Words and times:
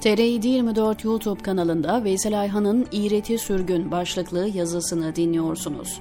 TR 0.00 0.18
24 0.18 1.04
YouTube 1.04 1.42
kanalında 1.42 2.04
Veysel 2.04 2.40
Ayhan'ın 2.40 2.86
İğreti 2.92 3.38
Sürgün 3.38 3.90
başlıklı 3.90 4.48
yazısını 4.48 5.16
dinliyorsunuz. 5.16 6.00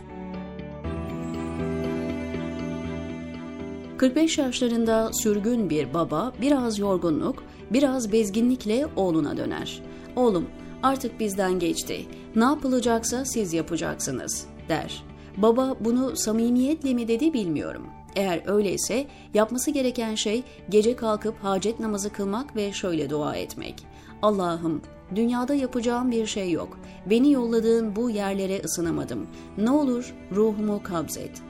45 3.98 4.38
yaşlarında 4.38 5.10
sürgün 5.14 5.70
bir 5.70 5.94
baba 5.94 6.34
biraz 6.42 6.80
yorgunluk, 6.80 7.44
biraz 7.72 8.12
bezginlikle 8.12 8.88
oğluna 8.96 9.38
döner. 9.38 9.82
Oğlum 10.16 10.46
artık 10.84 11.20
bizden 11.20 11.60
geçti. 11.60 12.06
Ne 12.36 12.44
yapılacaksa 12.44 13.26
siz 13.26 13.54
yapacaksınız 13.54 14.46
der. 14.70 15.04
Baba 15.38 15.76
bunu 15.80 16.16
samimiyetle 16.16 16.94
mi 16.94 17.08
dedi 17.08 17.34
bilmiyorum. 17.34 17.99
Eğer 18.16 18.42
öyleyse 18.46 19.08
yapması 19.34 19.72
gereken 19.72 20.16
şey 20.16 20.44
gece 20.70 20.96
kalkıp 20.96 21.44
hacet 21.44 21.80
namazı 21.80 22.14
kılmak 22.14 22.56
ve 22.56 22.72
şöyle 22.74 23.10
dua 23.10 23.36
etmek. 23.36 23.86
Allah'ım 24.22 24.82
dünyada 25.16 25.54
yapacağım 25.54 26.12
bir 26.12 26.26
şey 26.26 26.52
yok. 26.52 26.80
Beni 27.06 27.32
yolladığın 27.32 27.96
bu 27.96 28.10
yerlere 28.10 28.62
ısınamadım. 28.66 29.28
Ne 29.58 29.72
olur 29.72 30.14
ruhumu 30.36 30.84
kabzet. 30.84 31.42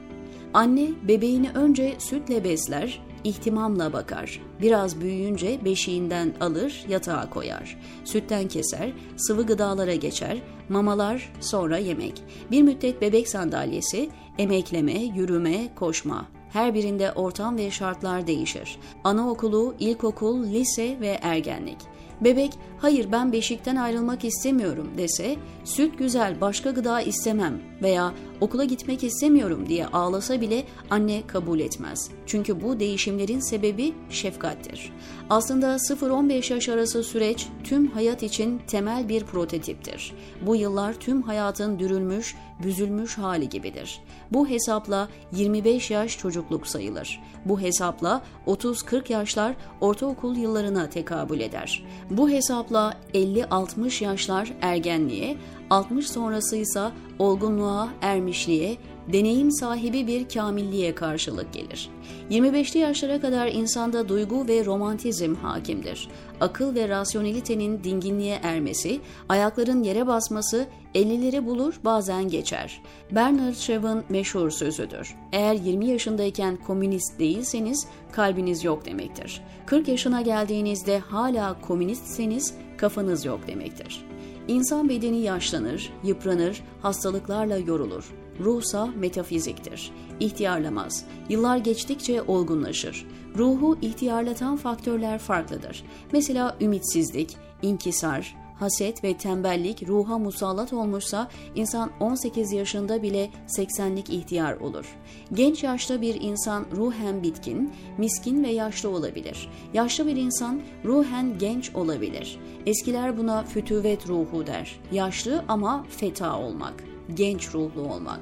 Anne 0.54 0.88
bebeğini 1.08 1.50
önce 1.54 1.94
sütle 1.98 2.44
besler, 2.44 3.02
ihtimamla 3.24 3.92
bakar. 3.92 4.40
Biraz 4.60 5.00
büyüyünce 5.00 5.64
beşiğinden 5.64 6.32
alır, 6.40 6.84
yatağa 6.88 7.30
koyar. 7.30 7.78
Sütten 8.04 8.48
keser, 8.48 8.92
sıvı 9.16 9.46
gıdalara 9.46 9.94
geçer, 9.94 10.38
mamalar, 10.68 11.32
sonra 11.40 11.78
yemek. 11.78 12.22
Bir 12.50 12.62
müddet 12.62 13.02
bebek 13.02 13.28
sandalyesi, 13.28 14.10
emekleme, 14.38 15.02
yürüme, 15.04 15.74
koşma. 15.74 16.26
Her 16.52 16.74
birinde 16.74 17.12
ortam 17.12 17.56
ve 17.56 17.70
şartlar 17.70 18.26
değişir. 18.26 18.78
Anaokulu, 19.04 19.74
ilkokul, 19.78 20.44
lise 20.44 21.00
ve 21.00 21.18
ergenlik. 21.22 21.78
Bebek 22.20 22.52
hayır 22.78 23.12
ben 23.12 23.32
beşikten 23.32 23.76
ayrılmak 23.76 24.24
istemiyorum 24.24 24.90
dese 24.98 25.36
süt 25.64 25.98
güzel 25.98 26.40
başka 26.40 26.70
gıda 26.70 27.00
istemem 27.00 27.60
veya 27.82 28.12
okula 28.40 28.64
gitmek 28.64 29.04
istemiyorum 29.04 29.64
diye 29.68 29.86
ağlasa 29.86 30.40
bile 30.40 30.64
anne 30.90 31.22
kabul 31.26 31.60
etmez. 31.60 32.10
Çünkü 32.26 32.62
bu 32.62 32.80
değişimlerin 32.80 33.40
sebebi 33.40 33.94
şefkattir. 34.10 34.92
Aslında 35.30 35.76
0-15 35.76 36.52
yaş 36.52 36.68
arası 36.68 37.02
süreç 37.02 37.46
tüm 37.64 37.86
hayat 37.86 38.22
için 38.22 38.60
temel 38.66 39.08
bir 39.08 39.24
prototiptir. 39.24 40.12
Bu 40.46 40.56
yıllar 40.56 40.94
tüm 40.94 41.22
hayatın 41.22 41.78
dürülmüş, 41.78 42.36
büzülmüş 42.62 43.18
hali 43.18 43.48
gibidir. 43.48 44.00
Bu 44.32 44.48
hesapla 44.48 45.08
25 45.32 45.90
yaş 45.90 46.18
çocukluk 46.18 46.66
sayılır. 46.66 47.20
Bu 47.44 47.60
hesapla 47.60 48.22
30-40 48.46 49.12
yaşlar 49.12 49.54
ortaokul 49.80 50.36
yıllarına 50.36 50.88
tekabül 50.88 51.40
eder. 51.40 51.84
Bu 52.10 52.30
hesapla 52.30 52.94
50-60 53.14 54.04
yaşlar 54.04 54.52
ergenliğe, 54.62 55.36
60 55.70 56.10
sonrası 56.10 56.56
ise 56.56 56.90
olgunluğa, 57.18 57.88
ermişliğe, 58.02 58.76
deneyim 59.12 59.50
sahibi 59.50 60.06
bir 60.06 60.28
kamilliğe 60.28 60.94
karşılık 60.94 61.52
gelir. 61.52 61.90
25'li 62.30 62.78
yaşlara 62.78 63.20
kadar 63.20 63.46
insanda 63.46 64.08
duygu 64.08 64.48
ve 64.48 64.64
romantizm 64.64 65.34
hakimdir. 65.34 66.08
Akıl 66.40 66.74
ve 66.74 66.88
rasyonelitenin 66.88 67.84
dinginliğe 67.84 68.40
ermesi, 68.42 69.00
ayakların 69.28 69.82
yere 69.82 70.06
basması 70.06 70.66
50'leri 70.94 71.46
bulur 71.46 71.74
bazen 71.84 72.28
geçer. 72.28 72.82
Bernard 73.10 73.54
Shaw'ın 73.54 74.04
meşhur 74.08 74.50
sözüdür. 74.50 75.16
Eğer 75.32 75.54
20 75.54 75.86
yaşındayken 75.86 76.56
komünist 76.66 77.18
değilseniz 77.18 77.86
kalbiniz 78.12 78.64
yok 78.64 78.84
demektir. 78.84 79.42
40 79.66 79.88
yaşına 79.88 80.20
geldiğinizde 80.20 80.98
hala 80.98 81.60
komünistseniz 81.60 82.54
kafanız 82.76 83.24
yok 83.24 83.46
demektir. 83.46 84.09
İnsan 84.50 84.88
bedeni 84.88 85.18
yaşlanır, 85.20 85.92
yıpranır, 86.04 86.62
hastalıklarla 86.82 87.56
yorulur. 87.56 88.14
Ruhsa 88.40 88.86
metafiziktir. 88.86 89.92
İhtiyarlamaz. 90.20 91.04
Yıllar 91.28 91.56
geçtikçe 91.56 92.22
olgunlaşır. 92.22 93.06
Ruhu 93.38 93.78
ihtiyarlatan 93.82 94.56
faktörler 94.56 95.18
farklıdır. 95.18 95.84
Mesela 96.12 96.56
ümitsizlik, 96.60 97.36
inkisar, 97.62 98.36
haset 98.60 99.04
ve 99.04 99.16
tembellik 99.16 99.88
ruha 99.88 100.18
musallat 100.18 100.72
olmuşsa 100.72 101.28
insan 101.54 101.90
18 102.00 102.52
yaşında 102.52 103.02
bile 103.02 103.30
80'lik 103.46 104.10
ihtiyar 104.10 104.56
olur. 104.56 104.98
Genç 105.32 105.62
yaşta 105.62 106.00
bir 106.00 106.20
insan 106.20 106.66
ruhen 106.76 107.22
bitkin, 107.22 107.72
miskin 107.98 108.44
ve 108.44 108.48
yaşlı 108.48 108.88
olabilir. 108.90 109.48
Yaşlı 109.74 110.06
bir 110.06 110.16
insan 110.16 110.60
ruhen 110.84 111.38
genç 111.38 111.74
olabilir. 111.74 112.38
Eskiler 112.66 113.18
buna 113.18 113.42
fütüvet 113.42 114.08
ruhu 114.08 114.46
der. 114.46 114.80
Yaşlı 114.92 115.44
ama 115.48 115.86
feta 115.88 116.38
olmak, 116.38 116.84
genç 117.14 117.54
ruhlu 117.54 117.80
olmak. 117.80 118.20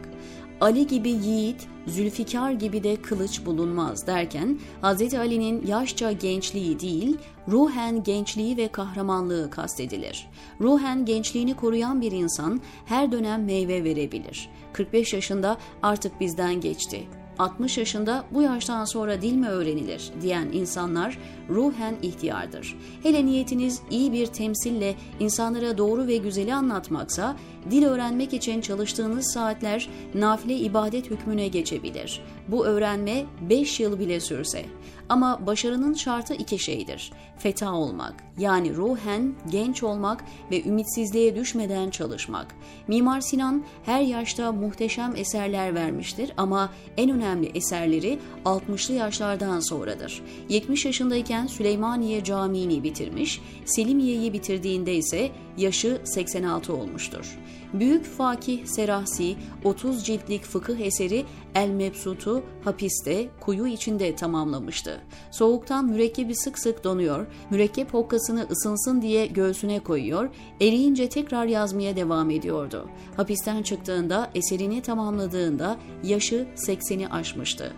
Ali 0.60 0.86
gibi 0.86 1.10
yiğit, 1.10 1.66
Zülfikar 1.86 2.50
gibi 2.52 2.84
de 2.84 2.96
kılıç 2.96 3.46
bulunmaz 3.46 4.06
derken 4.06 4.58
Hz. 4.82 5.14
Ali'nin 5.14 5.66
yaşça 5.66 6.12
gençliği 6.12 6.80
değil, 6.80 7.16
ruhen 7.48 8.02
gençliği 8.02 8.56
ve 8.56 8.68
kahramanlığı 8.68 9.50
kastedilir. 9.50 10.26
Ruhen 10.60 11.04
gençliğini 11.04 11.56
koruyan 11.56 12.00
bir 12.00 12.12
insan 12.12 12.60
her 12.86 13.12
dönem 13.12 13.44
meyve 13.44 13.84
verebilir. 13.84 14.50
45 14.72 15.12
yaşında 15.12 15.56
artık 15.82 16.20
bizden 16.20 16.60
geçti. 16.60 17.06
60 17.38 17.78
yaşında 17.78 18.24
bu 18.30 18.42
yaştan 18.42 18.84
sonra 18.84 19.22
dil 19.22 19.34
mi 19.34 19.48
öğrenilir 19.48 20.10
diyen 20.22 20.48
insanlar 20.52 21.18
ruhen 21.50 21.94
ihtiyardır. 22.02 22.76
Hele 23.02 23.26
niyetiniz 23.26 23.82
iyi 23.90 24.12
bir 24.12 24.26
temsille 24.26 24.94
insanlara 25.20 25.78
doğru 25.78 26.06
ve 26.06 26.16
güzeli 26.16 26.54
anlatmaksa 26.54 27.36
dil 27.70 27.84
öğrenmek 27.84 28.32
için 28.32 28.60
çalıştığınız 28.60 29.32
saatler 29.32 29.88
nafile 30.14 30.56
ibadet 30.56 31.10
hükmüne 31.10 31.48
geçebilir. 31.48 32.20
Bu 32.48 32.66
öğrenme 32.66 33.24
5 33.50 33.80
yıl 33.80 33.98
bile 33.98 34.20
sürse. 34.20 34.64
Ama 35.08 35.46
başarının 35.46 35.94
şartı 35.94 36.34
iki 36.34 36.58
şeydir. 36.58 37.12
Feta 37.38 37.72
olmak, 37.72 38.14
yani 38.38 38.74
ruhen 38.76 39.34
genç 39.50 39.82
olmak 39.82 40.24
ve 40.50 40.64
ümitsizliğe 40.64 41.36
düşmeden 41.36 41.90
çalışmak. 41.90 42.54
Mimar 42.88 43.20
Sinan 43.20 43.64
her 43.84 44.00
yaşta 44.00 44.52
muhteşem 44.52 45.16
eserler 45.16 45.74
vermiştir 45.74 46.32
ama 46.36 46.72
en 46.96 47.10
önemli 47.10 47.50
eserleri 47.54 48.18
60'lı 48.44 48.94
yaşlardan 48.94 49.60
sonradır. 49.60 50.22
70 50.48 50.84
yaşındayken 50.84 51.46
Süleymaniye 51.46 52.24
Camii'ni 52.24 52.82
bitirmiş, 52.82 53.40
Selimiye'yi 53.64 54.32
bitirdiğinde 54.32 54.94
ise 54.94 55.30
yaşı 55.58 56.00
86 56.04 56.76
olmuştur. 56.76 57.38
Büyük 57.72 58.04
Fakih 58.04 58.66
Serahsi 58.66 59.36
30 59.64 60.04
ciltlik 60.04 60.44
fıkıh 60.44 60.78
eseri 60.78 61.24
El 61.54 61.68
Mebsut'u 61.68 62.42
hapiste, 62.64 63.28
kuyu 63.40 63.66
içinde 63.66 64.16
tamamlamıştı. 64.16 65.00
Soğuktan 65.30 65.84
mürekkebi 65.84 66.36
sık 66.36 66.58
sık 66.58 66.84
donuyor, 66.84 67.26
mürekkep 67.50 67.94
hokkasını 67.94 68.46
ısınsın 68.50 69.02
diye 69.02 69.26
göğsüne 69.26 69.80
koyuyor, 69.80 70.28
eriyince 70.60 71.08
tekrar 71.08 71.46
yazmaya 71.46 71.96
devam 71.96 72.30
ediyordu. 72.30 72.88
Hapisten 73.16 73.62
çıktığında, 73.62 74.30
eserini 74.34 74.82
tamamladığında 74.82 75.76
yaşı 76.02 76.46
80'i 76.56 77.08
aşmıştı. 77.08 77.72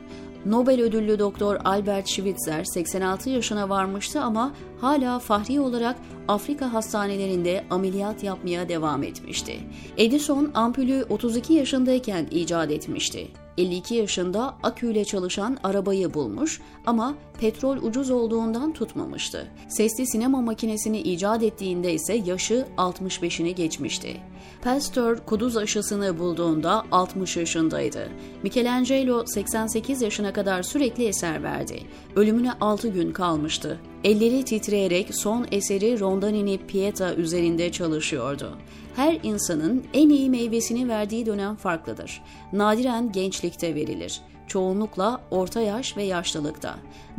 Nobel 0.47 0.81
ödüllü 0.81 1.19
doktor 1.19 1.59
Albert 1.65 2.09
Schweitzer 2.09 2.65
86 2.65 3.31
yaşına 3.31 3.69
varmıştı 3.69 4.21
ama 4.21 4.53
hala 4.81 5.19
fahri 5.19 5.61
olarak 5.61 5.97
Afrika 6.29 6.73
hastanelerinde 6.73 7.65
ameliyat 7.71 8.25
yapmaya 8.25 8.69
devam 8.69 9.03
etmişti. 9.03 9.61
Edison 9.97 10.51
ampulü 10.55 11.07
32 11.09 11.53
yaşındayken 11.53 12.27
icat 12.31 12.71
etmişti. 12.71 13.29
52 13.59 13.95
yaşında 13.95 14.55
aküyle 14.63 15.05
çalışan 15.05 15.59
arabayı 15.65 16.15
bulmuş 16.15 16.61
ama 16.87 17.15
petrol 17.41 17.77
ucuz 17.77 18.11
olduğundan 18.11 18.73
tutmamıştı. 18.73 19.47
Sesli 19.69 20.07
sinema 20.07 20.41
makinesini 20.41 21.01
icat 21.01 21.43
ettiğinde 21.43 21.95
ise 21.95 22.15
yaşı 22.15 22.67
65'ini 22.77 23.51
geçmişti. 23.51 24.17
Pasteur 24.63 25.19
kuduz 25.27 25.57
aşısını 25.57 26.19
bulduğunda 26.19 26.85
60 26.93 27.37
yaşındaydı. 27.37 28.09
Michelangelo 28.43 29.25
88 29.27 30.03
yaşına 30.03 30.33
kadar 30.33 30.63
sürekli 30.63 31.05
eser 31.05 31.43
verdi. 31.43 31.83
Ölümüne 32.17 32.53
6 32.61 32.89
gün 32.89 33.13
kalmıştı. 33.13 33.81
Elleri 34.05 34.45
titreyerek 34.45 35.15
son 35.15 35.47
eseri 35.53 36.01
Rondinini 36.01 36.59
Pieta 36.59 37.15
üzerinde 37.15 37.73
çalışıyordu. 37.73 38.59
Her 38.97 39.19
insanın 39.23 39.85
en 39.95 40.09
iyi 40.09 40.31
meyvesini 40.31 40.89
verdiği 40.89 41.27
dönem 41.27 41.57
farklıdır. 41.57 42.23
Nadiren 42.53 43.13
gençlikte 43.13 43.75
verilir. 43.75 44.21
Çoğunlukla 44.47 45.21
orta 45.31 45.61
yaş 45.61 45.97
ve 45.97 46.03
yaşlılıkta. 46.03 46.75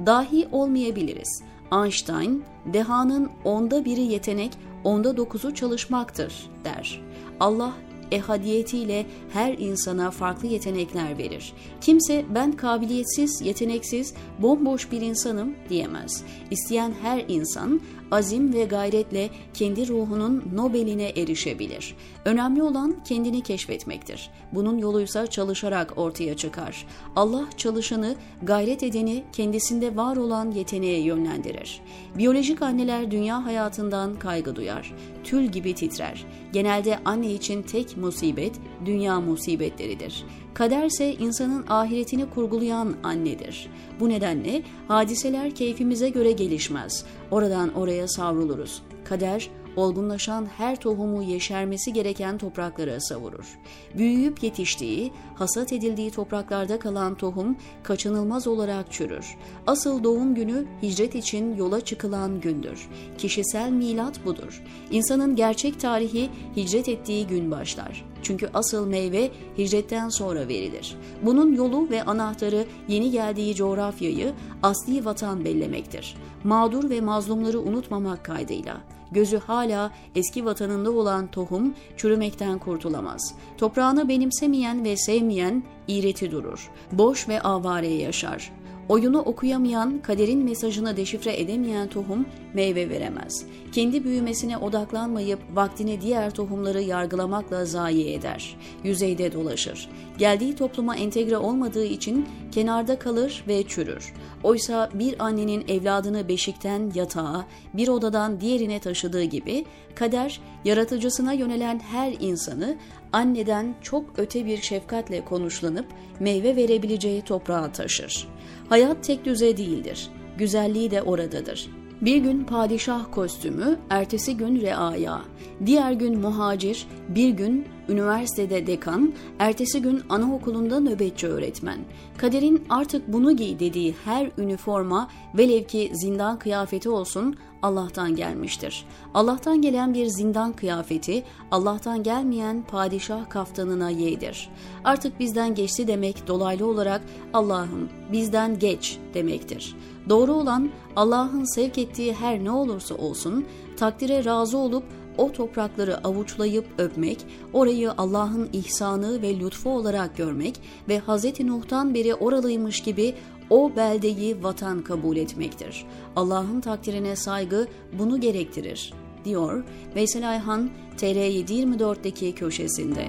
Dahi 0.06 0.48
olmayabiliriz. 0.52 1.44
Einstein, 1.72 2.44
dehanın 2.66 3.30
onda 3.44 3.86
biri 3.86 4.02
yetenek, 4.02 4.52
onda 4.84 5.18
dokuzu 5.18 5.56
çalışmaktır 5.56 6.34
der. 6.66 7.02
Allah 7.40 7.74
ehadiyetiyle 8.12 9.06
her 9.34 9.54
insana 9.58 10.12
farklı 10.12 10.48
yetenekler 10.48 11.18
verir. 11.18 11.54
Kimse 11.82 12.26
ben 12.36 12.52
kabiliyetsiz, 12.52 13.42
yeteneksiz, 13.42 14.14
bomboş 14.40 14.92
bir 14.92 15.02
insanım 15.02 15.56
diyemez. 15.70 16.24
İsteyen 16.52 16.94
her 17.02 17.26
insan 17.28 17.82
azim 18.12 18.54
ve 18.54 18.64
gayretle 18.64 19.30
kendi 19.54 19.88
ruhunun 19.88 20.44
Nobel'ine 20.54 21.10
erişebilir. 21.10 21.96
Önemli 22.26 22.64
olan 22.64 22.96
kendini 23.08 23.42
keşfetmektir. 23.42 24.30
Bunun 24.52 24.78
yoluysa 24.78 25.28
çalışarak 25.28 25.98
ortaya 25.98 26.38
çıkar. 26.38 26.88
Allah 27.16 27.46
çalışanı, 27.58 28.16
gayret 28.44 28.84
edeni 28.84 29.24
kendisinde 29.34 29.96
var 29.96 30.18
olan 30.18 30.52
yeteneğe 30.52 31.02
yönlendirir. 31.02 31.82
Biyolojik 32.18 32.62
anneler 32.62 33.12
dünya 33.12 33.46
hayatından 33.46 34.20
kaygı 34.20 34.56
duyar. 34.56 34.94
Tül 35.24 35.46
gibi 35.46 35.76
titrer. 35.76 36.26
Genelde 36.54 37.00
anne 37.06 37.34
için 37.34 37.62
tek 37.62 37.98
musibet 38.02 38.54
dünya 38.86 39.22
musibetleridir. 39.22 40.24
Kaderse 40.54 41.14
insanın 41.14 41.66
ahiretini 41.68 42.30
kurgulayan 42.30 42.96
annedir. 43.04 43.68
Bu 44.00 44.10
nedenle 44.10 44.64
hadiseler 44.88 45.56
keyfimize 45.56 46.10
göre 46.10 46.32
gelişmez. 46.32 47.06
Oradan 47.32 47.74
oraya 47.74 48.08
savruluruz. 48.08 48.82
Kader 49.04 49.50
olgunlaşan 49.76 50.46
her 50.58 50.76
tohumu 50.76 51.24
yeşermesi 51.24 51.94
gereken 51.94 52.38
topraklara 52.38 53.00
savurur. 53.00 53.60
Büyüyüp 53.98 54.44
yetiştiği, 54.44 55.12
hasat 55.36 55.74
edildiği 55.74 56.12
topraklarda 56.12 56.80
kalan 56.80 57.16
tohum 57.16 57.56
kaçınılmaz 57.84 58.48
olarak 58.48 58.92
çürür. 58.92 59.38
Asıl 59.68 60.04
doğum 60.04 60.36
günü 60.36 60.66
hicret 60.82 61.16
için 61.16 61.56
yola 61.56 61.82
çıkılan 61.82 62.42
gündür. 62.42 62.90
Kişisel 63.18 63.70
milat 63.70 64.26
budur. 64.26 64.64
İnsanın 64.92 65.36
gerçek 65.36 65.80
tarihi 65.80 66.30
hicret 66.56 66.90
ettiği 66.90 67.28
gün 67.28 67.52
başlar. 67.52 68.06
Çünkü 68.24 68.50
asıl 68.54 68.88
meyve 68.88 69.32
hicretten 69.58 70.10
sonra 70.10 70.48
verilir. 70.48 70.96
Bunun 71.22 71.54
yolu 71.54 71.90
ve 71.90 72.04
anahtarı 72.04 72.66
yeni 72.88 73.12
geldiği 73.12 73.56
coğrafyayı 73.56 74.34
asli 74.64 75.06
vatan 75.06 75.46
bellemektir. 75.46 76.16
Mağdur 76.44 76.90
ve 76.90 77.02
mazlumları 77.02 77.60
unutmamak 77.60 78.26
kaydıyla 78.26 78.82
gözü 79.12 79.38
hala 79.38 79.92
eski 80.16 80.46
vatanında 80.46 80.92
olan 80.92 81.28
tohum 81.28 81.74
çürümekten 81.98 82.60
kurtulamaz. 82.60 83.36
Toprağını 83.58 84.10
benimsemeyen 84.10 84.84
ve 84.84 84.98
sevmeyen 84.98 85.64
iğreti 85.88 86.32
durur. 86.32 86.72
Boş 86.92 87.28
ve 87.28 87.42
avare 87.42 87.88
yaşar. 87.88 88.52
Oyunu 88.92 89.20
okuyamayan, 89.20 90.02
kaderin 90.02 90.44
mesajını 90.44 90.98
deşifre 90.98 91.40
edemeyen 91.40 91.88
tohum 91.88 92.26
meyve 92.54 92.90
veremez. 92.90 93.46
Kendi 93.72 94.04
büyümesine 94.04 94.58
odaklanmayıp 94.58 95.40
vaktini 95.54 96.02
diğer 96.02 96.32
tohumları 96.32 96.82
yargılamakla 96.82 97.66
zayi 97.66 98.14
eder. 98.14 98.58
Yüzeyde 98.84 99.34
dolaşır. 99.34 99.90
Geldiği 100.18 100.56
topluma 100.56 100.96
entegre 100.96 101.38
olmadığı 101.38 101.86
için 101.86 102.28
kenarda 102.52 103.00
kalır 103.00 103.44
ve 103.48 103.64
çürür. 103.68 104.14
Oysa 104.44 104.90
bir 104.94 105.26
annenin 105.26 105.66
evladını 105.68 106.28
beşikten 106.28 106.92
yatağa, 106.96 107.46
bir 107.74 107.88
odadan 107.88 108.42
diğerine 108.42 108.80
taşıdığı 108.80 109.24
gibi 109.24 109.66
kader 109.96 110.42
yaratıcısına 110.66 111.34
yönelen 111.34 111.80
her 111.80 112.14
insanı 112.20 112.76
anneden 113.14 113.76
çok 113.82 114.06
öte 114.18 114.46
bir 114.46 114.62
şefkatle 114.62 115.26
konuşlanıp 115.26 115.86
meyve 116.20 116.56
verebileceği 116.56 117.22
toprağa 117.22 117.72
taşır. 117.72 118.28
Hayat 118.72 119.04
tek 119.04 119.26
düze 119.26 119.58
değildir. 119.58 120.10
Güzelliği 120.38 120.92
de 120.92 121.02
oradadır. 121.02 121.70
Bir 122.02 122.18
gün 122.18 122.44
padişah 122.44 123.06
kostümü, 123.12 123.80
ertesi 123.90 124.38
gün 124.38 124.62
reaya, 124.62 125.22
diğer 125.66 125.92
gün 125.92 126.20
muhacir, 126.20 126.88
bir 127.10 127.30
gün 127.30 127.66
üniversitede 127.92 128.68
dekan, 128.68 129.14
ertesi 129.40 129.82
gün 129.82 130.02
anaokulunda 130.10 130.80
nöbetçi 130.80 131.28
öğretmen. 131.28 131.80
Kaderin 132.18 132.64
artık 132.70 133.14
bunu 133.14 133.36
giy 133.36 133.60
dediği 133.60 133.96
her 134.06 134.32
üniforma 134.38 135.10
velev 135.38 135.64
ki 135.64 135.92
zindan 135.94 136.40
kıyafeti 136.40 136.90
olsun 136.90 137.36
Allah'tan 137.62 138.16
gelmiştir. 138.16 138.86
Allah'tan 139.14 139.62
gelen 139.62 139.94
bir 139.94 140.08
zindan 140.08 140.54
kıyafeti 140.54 141.24
Allah'tan 141.52 142.04
gelmeyen 142.04 142.64
padişah 142.72 143.30
kaftanına 143.30 143.90
yeğdir. 143.90 144.50
Artık 144.84 145.20
bizden 145.20 145.56
geçti 145.56 145.88
demek 145.88 146.28
dolaylı 146.28 146.68
olarak 146.68 147.02
Allah'ım 147.34 147.90
bizden 148.12 148.60
geç 148.60 148.98
demektir. 149.14 149.76
Doğru 150.10 150.34
olan 150.34 150.70
Allah'ın 150.96 151.56
sevk 151.56 151.78
ettiği 151.78 152.14
her 152.14 152.44
ne 152.44 152.52
olursa 152.52 152.96
olsun 152.96 153.46
takdire 153.78 154.26
razı 154.26 154.58
olup 154.58 154.84
o 155.22 155.32
toprakları 155.32 156.08
avuçlayıp 156.08 156.66
öpmek, 156.78 157.26
orayı 157.54 157.92
Allah'ın 157.92 158.50
ihsanı 158.54 159.22
ve 159.22 159.40
lütfu 159.40 159.70
olarak 159.70 160.18
görmek 160.18 160.62
ve 160.90 161.00
Hz. 161.00 161.40
Nuh'tan 161.40 161.94
beri 161.94 162.16
oralıymış 162.16 162.82
gibi 162.82 163.16
o 163.50 163.76
beldeyi 163.76 164.44
vatan 164.44 164.82
kabul 164.82 165.18
etmektir. 165.18 165.86
Allah'ın 166.16 166.62
takdirine 166.62 167.16
saygı 167.16 167.68
bunu 168.00 168.20
gerektirir, 168.20 168.94
diyor 169.26 169.64
Veysel 169.96 170.30
Ayhan 170.30 170.70
TR724'deki 170.98 172.36
köşesinde. 172.36 173.08